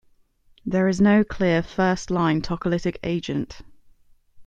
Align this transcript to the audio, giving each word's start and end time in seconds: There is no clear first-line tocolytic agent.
There 0.65 0.87
is 0.87 0.99
no 0.99 1.23
clear 1.23 1.61
first-line 1.61 2.41
tocolytic 2.41 2.97
agent. 3.03 3.59